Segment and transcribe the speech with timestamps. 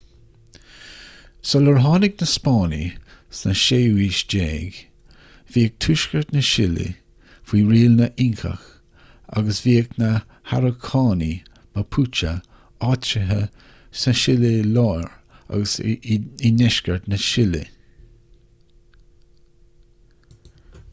[1.49, 2.93] sular tháinig na spáinnigh
[3.39, 4.79] sa 16ú haois
[5.57, 6.87] bhíodh tuaisceart na sile
[7.51, 8.63] faoi riail na nincach
[9.41, 10.09] agus bhíodh na
[10.53, 12.33] harócánaigh mapuche
[12.89, 13.39] áitrithe
[14.05, 16.17] sa tsile láir agus i
[16.57, 17.61] ndeisceart na sile